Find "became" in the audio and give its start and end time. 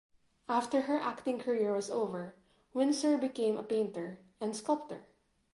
3.19-3.55